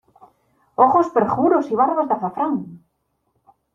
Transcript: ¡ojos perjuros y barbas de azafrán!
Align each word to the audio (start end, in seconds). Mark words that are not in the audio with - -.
¡ojos 0.75 1.11
perjuros 1.11 1.69
y 1.69 1.75
barbas 1.75 2.07
de 2.07 2.15
azafrán! 2.15 2.83